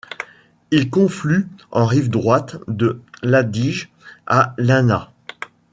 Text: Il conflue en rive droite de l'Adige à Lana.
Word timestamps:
Il 0.71 0.89
conflue 0.89 1.47
en 1.69 1.85
rive 1.85 2.09
droite 2.09 2.55
de 2.67 3.03
l'Adige 3.21 3.91
à 4.25 4.55
Lana. 4.57 5.11